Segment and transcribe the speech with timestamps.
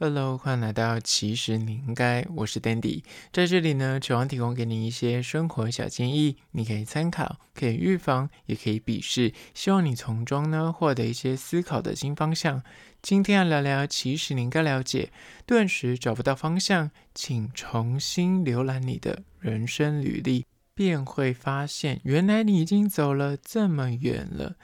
[0.00, 3.02] Hello，欢迎来到其实你应该，我是 Dandy，
[3.32, 12.62] 在这里呢，希望提供给你一些生活小建议，你可以参考，可以预防，也可以鄙视，希望你从中呢获得一些思考的新方向。
[13.02, 15.10] 今天要聊聊，其实你应该了解，
[15.44, 24.54] 顿时找不到方向，请重新浏览你的人生履历，便会发现，原来你已经走了这么远了。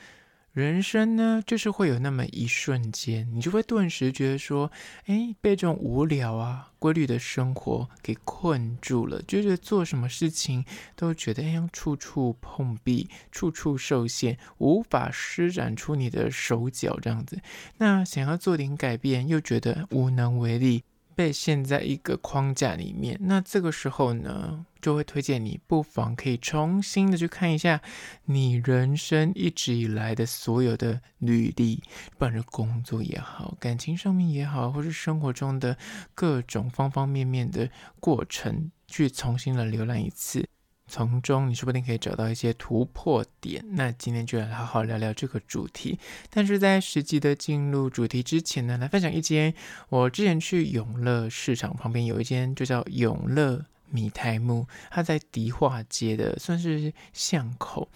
[0.54, 4.70] 人生呢，就是会有那么一瞬间，你就会顿时觉得说，
[5.06, 17.40] 哎，被这种无聊啊、规律的生活给困住了，就觉得做什么事情都觉得哎，处处碰壁，处处受限，无法施展出你的手脚这样子。
[17.78, 20.84] 那想要做点改变，又觉得无能为力。
[21.14, 27.80] 被陷在一个框架里面，那这个时候呢，就会推荐你不妨可以重新的去看一下
[28.24, 31.82] 你人生一直以来的所有的履历，
[32.12, 35.76] 不管是工作也好，感情上面也好，或是生活中的
[36.14, 40.48] 各种方方面面的过程，去重新的浏览一次。
[40.86, 43.64] 从中你说不定可以找到一些突破点。
[43.72, 45.98] 那今天就来好好聊聊这个主题。
[46.30, 49.54] 但是在实际的进入主题之前呢，来分享一间
[49.88, 53.64] 我之前去永乐市场旁边有一间，就叫永乐。
[53.94, 57.88] 米苔目，它在迪化街的算是巷口，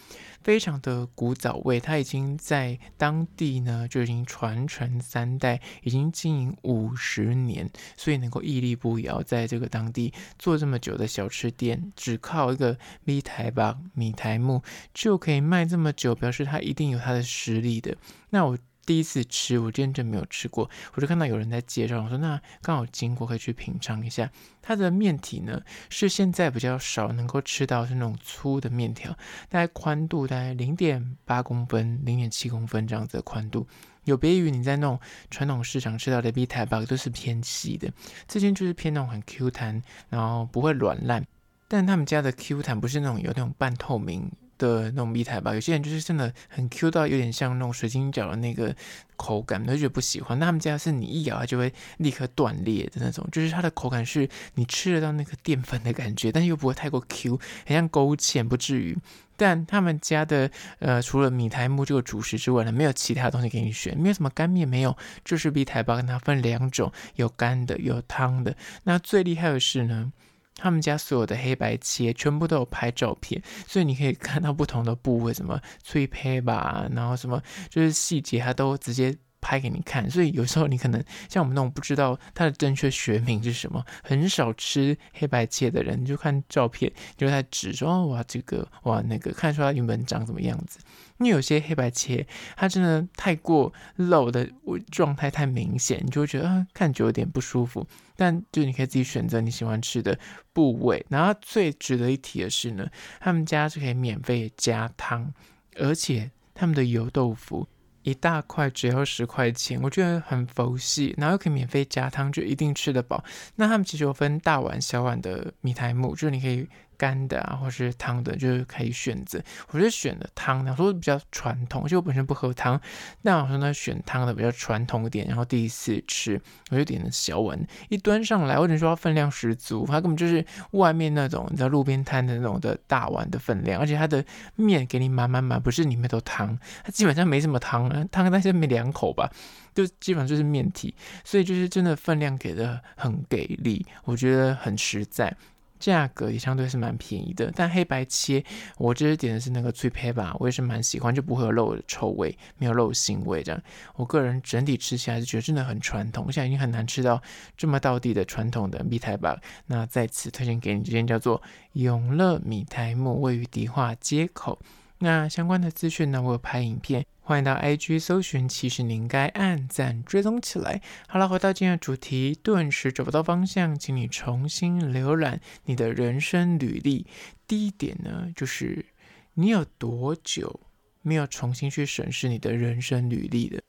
[0.43, 1.81] 非常的古早味。
[1.81, 14.63] 它已经在当地呢，就已经传承三代，已经经营五十年，所以能够屹立不摇，在这个当地做这么久的小吃店，只靠一个米苔吧，米苔目
[14.95, 17.97] 就可以卖这么久，表示它一定有它的实力的。
[18.31, 18.57] 那我。
[18.89, 24.31] 第一次吃，我真没有吃过，我就看到有人在介绍，我说那刚好经过可以去品尝一下。
[24.63, 29.13] 它的面体呢，是现在比较少能够吃到是那种粗的面条，
[29.51, 33.67] 大概宽度大概零点八公分、零点七公分这样子的宽度，
[34.05, 34.99] 有别于你在那种
[35.31, 37.93] 传统市场吃到的米苔目都是偏细的，
[38.27, 41.27] 这间就是偏那种很 Q 弹，然后不会软烂，
[41.69, 44.33] 但他们家的 Q 弹不是那种有那种半透明。
[44.59, 48.75] 的那种米苔目，有些人就是真的很 Q 到有点像那种水晶饺的那个
[49.17, 50.39] 口感，他就觉得不喜欢。
[50.39, 58.99] 那他们家是你一咬它就会立刻断裂的那种，就是它的口感是你吃得到那个淀粉的感觉，但又不会太过 Q，很像勾芡，不至于。
[59.37, 68.57] 但他们家的呃，除了米苔目这个主食之外呢，没有其他东西给你选，没有什么干面，没有，就是米苔目，跟它分两种，有干的，有汤的。
[68.83, 70.13] 那最厉害的是呢。
[70.59, 80.11] 他们家所有的黑白切全部都有拍照片， 所以你可以看到不同的部位，什么脆胚吧，然后什么就是细节，它都直接拍给你看。
[80.11, 90.81] 所以有时候你可能像我们那种不知道它的正确学名是什么，很少吃黑白切的人，你就看照片，就在指说，哇这个哇那个，看出它原本长什么样子。
[91.19, 92.25] 因为有些黑白切，
[92.57, 94.49] 它真的太过露的
[94.91, 97.85] 状态太明显，你就会觉得，看久有点不舒服。
[98.19, 100.19] 但就你可以自己选择你喜欢吃的
[100.53, 101.07] 部位。
[101.09, 102.85] 然后最值得一提的是呢，
[103.21, 105.33] 他们家是可以免费加汤，
[105.77, 107.69] 而且他们的油豆腐
[108.03, 111.15] 一大块只要十块钱，我觉得很佛系。
[111.17, 113.25] 然后又可以免费加汤，就一定吃得饱。
[113.55, 116.69] 那他们其实有分大碗、小碗的米苔目，就是你可以。
[116.99, 119.41] 干的啊，或是汤的，就是可以选择。
[119.71, 122.79] 我觉得选的汤的，我说比较传统，而且我本身不喝汤。
[123.23, 125.27] 那我说呢，选汤的比较传统一点。
[125.29, 127.59] 然后第一次吃，我就点了小碗，
[127.89, 134.25] 一端上来，我只能说它分量十足，它根本就是外面那种你知道路边摊的那种的大碗的分量，而且它的
[134.57, 139.31] 面给你满满满，不是里面都汤，它基本上没什么汤啊，汤但是没两口吧，
[139.75, 145.37] 就基本上就是面体，所以就是真的分量给的很给力，我觉得很实在。
[145.79, 148.45] 价格也相对是蛮便宜的，但黑白切
[148.77, 153.63] 我这是点的是那个脆胚吧，我也是蛮喜欢，就不会有肉的臭味，没有肉腥味这样。
[153.97, 157.23] 我个人整体吃起来是觉得真的很传统，现在已经很难吃到
[157.57, 159.41] 这么道地的传统的米苔吧。
[159.67, 161.41] 那在此推荐给你这间叫做
[161.73, 164.59] 永乐米苔目，位于迪化街口。
[165.01, 167.07] 那相关的资讯呢，我有拍影片。
[167.29, 170.81] 欢迎到 IG 搜寻，其实你应该按赞追踪起来。
[171.07, 177.07] 好了，回到今天的主题，顿时找不到方向，请你重新浏览你的人生履历。
[177.47, 178.87] 第一点呢，就是
[179.35, 180.59] 你有多久
[181.03, 183.61] 没有重新去审视你的人生履历了？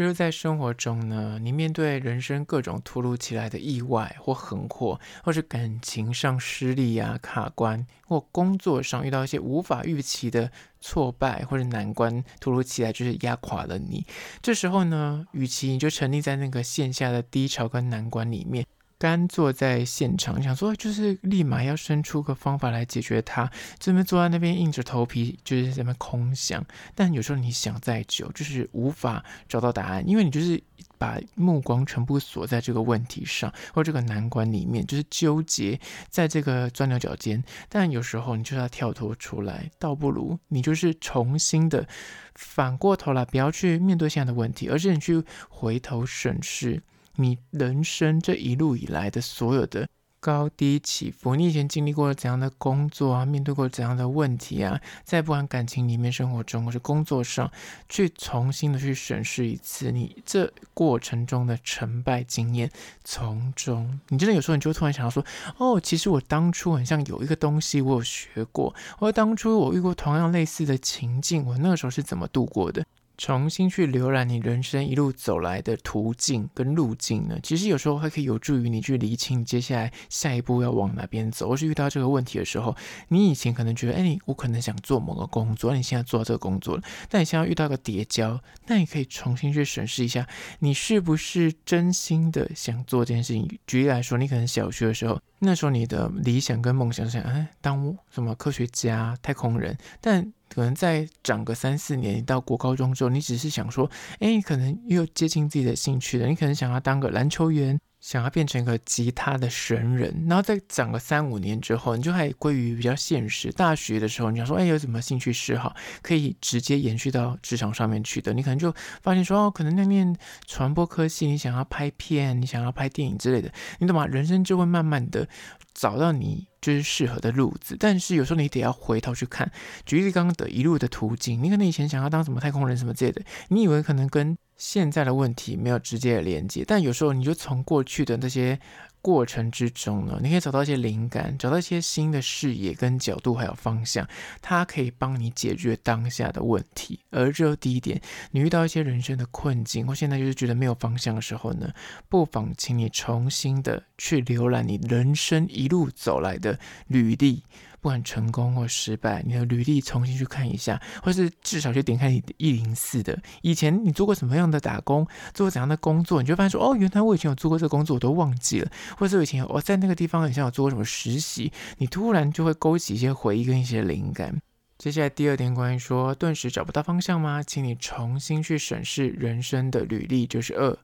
[0.00, 10.50] 就是在生活中呢，你面对人生各种突如其来的意外或横祸，或是感情上失利、啊、卡关，或工作上遇到一些无法预期的
[10.80, 14.06] 挫败或者难关，突如其来就是压垮了你。
[14.40, 18.64] 这时候呢，与其你就沉溺在那个线下的低潮跟难关里面，
[19.00, 26.62] 干坐在现场，想说就是立马要生出个方法来解决它，这边坐在那边硬着头皮就是在那边空想。
[26.94, 30.62] 但有时候你想再久，就是无法找到答案，因为你就是
[30.98, 35.80] 把目光全部锁在这个问题上或这个难关里面，就是纠结
[36.10, 37.42] 在这个钻牛角尖。
[37.70, 41.88] 但有时候你就要跳脱出来，倒不如你就是重新的
[42.34, 46.82] 反过头来，不要去面对现在的问题，而是你去回头审视。
[47.22, 49.88] 你人生这一路以来的所有的
[50.18, 53.24] 高低起伏，你以前经历过了怎样的工作啊？
[53.24, 54.78] 面对过怎样的问题啊？
[55.02, 57.50] 在不管感情里面、生活中或是工作上，
[57.88, 62.70] 去重新的去审视一次你这过程中的成败经验，
[63.02, 65.24] 从中，你真的有时候你就突然想到说，
[65.56, 72.84] 哦，其实我当初很像有一个东西我有学过，或当初我遇过同样类似的情境，我那个时候是怎么度过的？
[73.20, 81.50] 重新去浏览你人生一路走来的途径跟路径呢，其实有时候还可以有助于你去理清你接下来下一步要往哪边走。
[81.50, 82.74] 或是遇到这个问题的时候，
[83.08, 90.26] 你以前可能觉得，哎，你我可能想做某个工作，你现在做到这个工作了，但你现在遇到个叠交，那你可以重新去审视一下，
[90.60, 93.46] 你是不是真心的想做这件事情。
[93.66, 103.88] 举例来说，你可能小学的时候，那时候你的理想跟梦想是想，哎，当什么科学家、太空人，但可能再长个三四年，到国高中之后，你只是想说，
[104.18, 106.26] 哎，可能又接近自己的兴趣了。
[106.26, 110.24] 你可能想要当个篮球员，想要变成一个吉他的神人。
[110.28, 113.52] 然后再长个三五年之后，你就还归于比较现实。
[113.52, 118.32] 大学的时候，你想说，哎，有什么兴趣嗜好可以直接延续到职场上面去的？
[118.32, 120.16] 你可能就发现说，哦，可能那面
[120.46, 124.06] 传播科系，你想要拍片，你想要拍电影之类的，你懂吗？
[124.06, 125.28] 人生就会慢慢的。
[125.72, 129.50] 找到你就是适合的路子，但是有时候你得要回头去看，
[129.86, 138.60] 举例刚刚的一路的途径，你可能以前想要当什么太空人什么之类的，你以为可能跟现在的问题没有直接的连接，但有时候你就从过去的那些。
[139.02, 144.06] 过程之中呢，你可以找到一些灵感，找到一些新的视野跟角度，还有方向，
[144.42, 147.00] 它可以帮你解决当下的问题。
[147.08, 147.98] 而这第一点，
[148.32, 151.72] 你遇到一些人生的困境，或现在就是觉得没有方向的时候呢，
[152.10, 157.42] 不妨请你重新的去浏览你人生一路走来的履历。
[157.80, 174.40] 不管成功或失败，你的履历重新去看一下，或是至少去点开你的一零四的以前你做过什么样的打工，做过怎样的工作，你就发现说哦，原来我以前有做过这个工作，我都忘记了，或者我以前我在那个地方好像有做过什么实习，你突然就会勾起一些回忆跟一些灵感。
[174.76, 177.42] 接下来第二点，关于说顿时找不到方向吗？
[177.42, 180.76] 请你重新去审视人生的履历，就是二。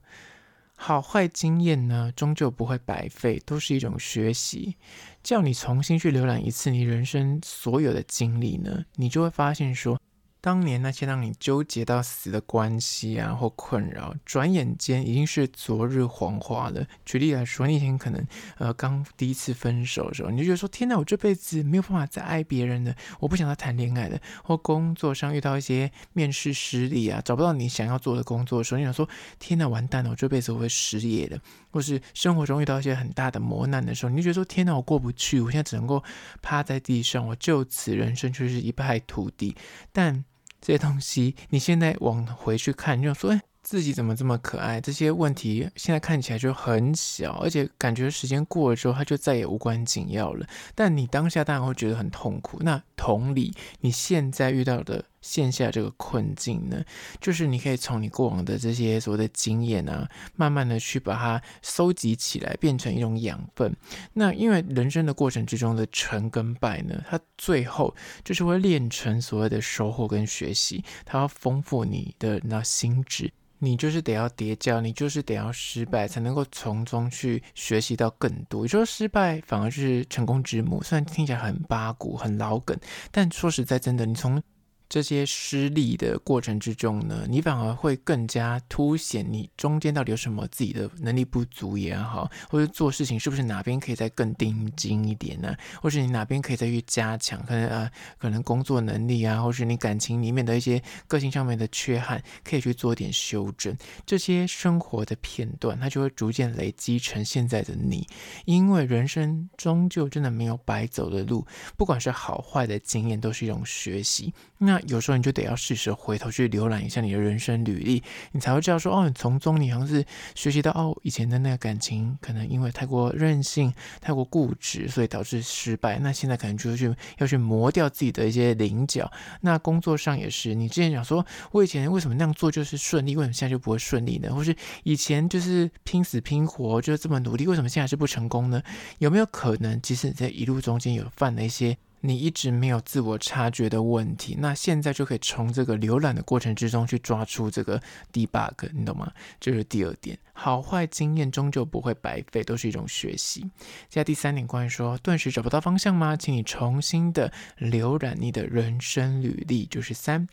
[0.79, 4.75] 好坏经验呢，终究不会白费，都是一种学习。
[5.23, 9.99] 叫你重新去浏览一次你人生所有的经历呢，你就会发现说。
[10.47, 16.87] 当年那些让你纠结到死的关系啊，或困扰，转眼间已经是昨日黄花了。
[17.03, 18.25] 举例来说，你以前可能
[18.57, 29.05] 呃刚第一次分手的时候，你就觉得说：“天哪，我这辈子没有办法再爱别人了，我不想再谈恋爱了。”或工作上遇到一些面试失利啊，找不到你想要做的工作的时候，你想说
[29.39, 31.37] ：“天哪，完蛋了，我这辈子我会失业了。”
[31.71, 36.01] 或是生活中遇到一些很大的磨难的时候，你就觉得说：“天哪，我过不去，我现在只能够
[36.41, 39.53] 趴在地上，我就此人生就是一败涂地。”
[39.91, 40.23] 但
[40.67, 44.79] 这些东西，你现在往回去看，你就说，哎，自己怎么这么可爱？
[44.79, 50.47] 这些问题现在看起来就很小，而且感觉时间过了之后，它就再也无关紧要了。
[50.73, 52.59] 但你当下当然会觉得很痛苦。
[52.61, 55.03] 那同理，你现在遇到的。
[55.19, 56.81] 线下这个困境呢，
[57.19, 63.75] 就是你可以从你过往的这些所谓的经验啊，慢慢的去把它收集起来，变成一种养分。
[64.13, 67.93] 那因为人生的过程之中的成跟败呢，它最后
[68.23, 73.33] 就是会练成所谓的收获跟学习，它要丰富你的那心智。
[73.59, 78.65] 你就是得要跌跤，你就是得要失败，才能够从中去学习到更多。
[78.65, 80.81] 也就是说，失败反而是成功之母。
[80.83, 82.77] 虽然听起来很八股、很老梗，
[83.11, 84.41] 但说实在，真的，你从
[84.89, 95.55] 这些失利的过程之中呢，你反而会更加凸显你中间到底有什么自己的能力不足也好，或者做事情是不是哪边可以再更盯紧一点呢？
[95.81, 97.43] 或是你哪边可以再去加强？
[97.45, 103.75] 可能呃，可能工作能力啊，或是你感情里面的一些个性上面的缺憾，可以去做点修正。
[104.05, 108.07] 这些生活的片段，它就会逐渐累积成现在的你。
[108.45, 114.33] 因为人生终究真的没有白走的路，不管是好坏的经验，都是一种学习。
[114.57, 120.05] 那有时候你就得要适时回头去浏览一下你的人生履历，你才会知道说，哦，你从中你好像是
[120.35, 125.99] 学习到，哦，以前的那个感情可能因为太过任性、太过固执，所以导致失败。
[125.99, 129.11] 那现在可能就去要去磨掉自己的一些棱角。
[129.41, 134.33] 那工作上也是，你之前讲说，我以前为什么那样做就是顺利，为什么现在就不会顺利呢？
[134.33, 138.61] 或是以前就是拼死拼活，就是这么努力，为什么现在是不成功呢？
[138.99, 147.81] 有没有可能，即使你在一路中间有犯了一些你一直没有自我察觉的问题，那现在就可以从这个浏览的过程之中去抓出这个
[148.13, 149.11] debug，你懂吗？
[149.39, 153.41] 这是第二点，好坏经验终究不会白费，都是一种学习。
[153.89, 156.15] 接下第三点，关于说顿时找不到方向吗？
[156.15, 160.27] 请你重新的浏览你的人生履历，就是三，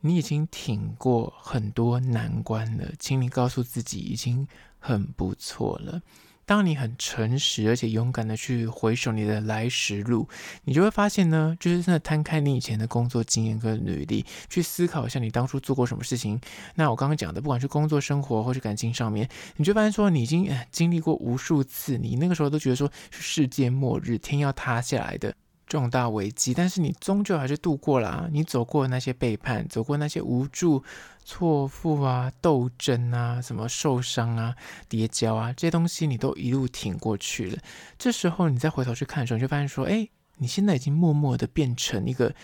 [0.00, 4.46] 你已经挺过很多难关了，请你告诉自己已经
[4.78, 6.02] 很不错了。
[6.44, 10.28] 当你很诚实而且勇敢的去回首你的来时路，
[10.64, 16.40] 你就会发现呢，就是真的摊开你以前的工作经验跟履历，去思考一下你当初做过什么事情。
[16.74, 25.34] 那我刚刚讲的，不管是工作、生活或是感情上面，你就发现说，你已经经历过无数次，你那个时候都觉得说是世界末日、天要塌下来的。
[25.72, 28.28] 重大危机，但是你终究还是度过了啊。
[28.30, 30.84] 你走过那些背叛，走过那些无助、
[31.24, 34.54] 错付啊、斗争啊、什么受伤啊、
[34.86, 37.58] 跌跤啊，这些东西你都一路挺过去了。
[37.98, 42.34] 这时候你再回头去看的时候，你就发现说，哎，你现在已经默默的变成一个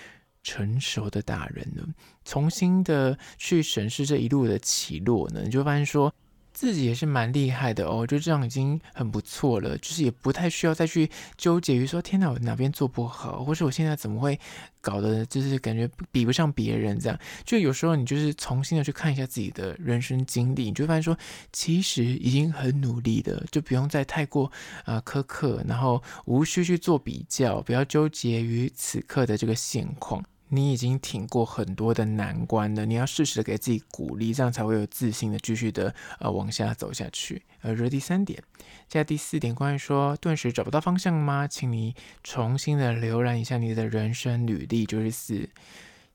[0.42, 1.86] 成熟的大人了。
[2.24, 6.14] 重新的去审视这一路的起落呢，你就发现说。
[6.58, 14.36] 自己也是蛮厉害的哦，就这样已经很不错了，就是也不太需要再去纠结于说，天哪，我哪边做不好，或是我现在怎么会
[14.80, 17.16] 搞得就是感觉比不上别人这样。
[17.44, 21.16] 就有时候你就是重新的去看一下自己的人生经历，你就发现说，
[21.52, 24.50] 其实已经很努力的，就不用再太过
[24.84, 30.24] 啊、苛刻，然后无需去做比较，不要纠结于此刻的这个现况。
[30.48, 37.42] 你已经挺过很多的难关了，你要适时的给自己鼓励，这样才会有自信的继续的呃往下走下去。
[37.62, 38.42] 呃这是第三点，
[38.88, 41.46] 接下来第四点，关于说顿时找不到方向吗？
[41.46, 45.48] 请你重新的浏览一下你的人生履历，就是四，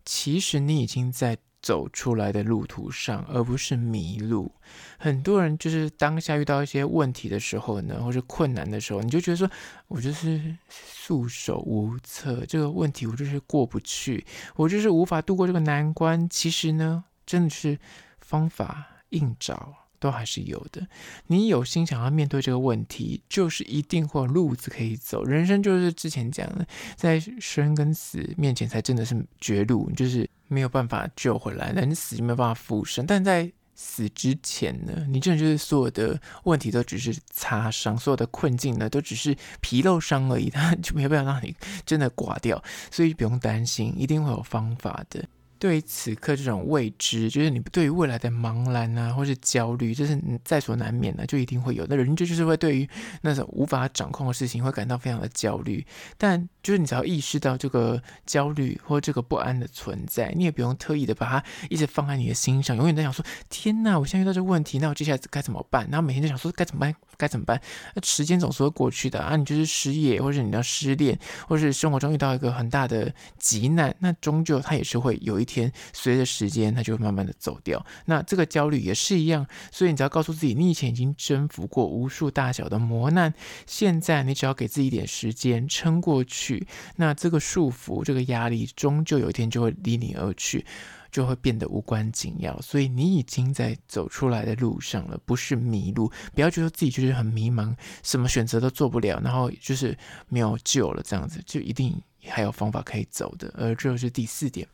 [0.06, 1.38] 其实你已经在。
[1.64, 4.52] 走出来的路途上，而不是迷路。
[5.00, 9.50] 很多人就是当下遇到一些问题的时候呢，或是困难的时候，你就觉得说，
[9.88, 16.30] 我就是束手无策，这个问题我就是过不去，我就是无法度过这个难关。
[16.30, 17.80] 其实呢，真的是
[18.20, 19.74] 方法硬找。
[20.04, 20.86] 都还是有的。
[21.28, 25.24] 你有心想要面对这个问题，就是一定会有路子可以走。
[25.24, 26.68] 人生就是之前讲的，
[26.98, 33.06] 在生跟死面前才真的是绝路，就是没有办法救回来，人死就没有办法复生。
[33.06, 41.56] 但在死之前呢，你真的就是所有的问题都只是擦伤，所有的困境呢都只是皮肉伤而已，它就没有办法让你
[41.86, 42.62] 真的挂掉。
[42.92, 45.24] 所以不用担心，一定会有方法的。
[45.64, 51.86] 对于此刻这种未知，就是你对于未来的茫然啊，或是焦虑，这是在所难免的，就一定会有。
[51.88, 52.90] 那人就就是会对于
[53.22, 55.86] 那种无法掌控的事情，会感到非常的焦虑。
[56.18, 65.88] 但就是你只要意识到这个焦虑或这个不安的存在，你也不用特意的把它一直放在你的心上，永远在想说：天哪，我现在遇到这个问题，那我接下来该怎么办？
[65.90, 66.94] 然后每天就想说该怎么办？
[67.16, 67.62] 该怎么办？
[67.96, 69.38] 那时间总是会过去的啊！
[69.38, 71.18] 你就是失业，或者你要失恋，
[71.48, 77.86] 或是生活中遇到一个很大的急难，那终究它也是会有一天天随着时间，它就会慢慢的走掉。
[78.06, 83.34] 那这个焦虑也是一样，所以你只要告诉自己，你以前已经征服过无数大小的磨难，
[83.68, 90.66] 现在你只要给自己一点时间撑过去，那这个束缚、这个压力，终究有一天就会离你而去。
[91.14, 96.12] 就会变得无关紧要，所以你已经在走出来的路上了，不是迷路。
[96.34, 99.96] 不要觉得自己就是很迷茫，什么选择都做不了，然后就是
[100.28, 103.54] 没有救了，这样子就一定还有方法可以走的。
[103.58, 104.68] 而这就是第四点。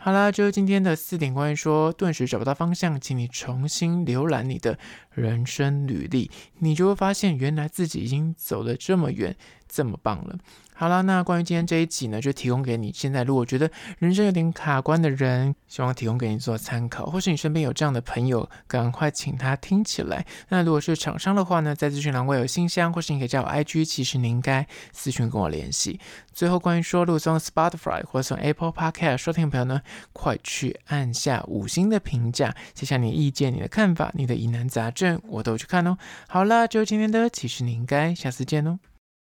[0.00, 4.78] 好啦，就是今天的四点关于说顿时找不到方向，请你重新浏览你的
[5.10, 9.36] 人生履历，你就会发现原来自己已经走了这么远，
[9.68, 10.36] 这么棒了。
[10.74, 12.92] 好了，那关于今天这一集呢，就提供给你。
[12.94, 20.24] 现在如果觉得人生有点卡关的人，希望提供给你做参考，或是你身边有这样的朋友，赶快请他听起来。
[20.50, 25.98] 那如果是厂商的话呢，在资讯栏我有信箱，或是你可以加我 IG，其实你应该私讯跟我联系。
[26.32, 29.82] 最后，关于说，如果从 Spotify 或从 Apple Podcast 收听的朋友呢，
[30.12, 35.98] 快去按下五星的评价，写下你的意见、你的看法、你的疑难杂症，我都去看哦。
[36.28, 38.78] 好了，就今天的，其实你应该下次见哦。